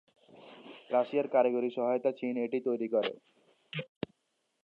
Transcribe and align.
রাশিয়ার 0.91 1.27
কারিগরি 1.35 1.69
সহায়তায় 1.77 2.17
চীন 2.19 2.35
এটি 2.45 2.59
তৈরি 2.67 2.87
করে। 2.95 3.11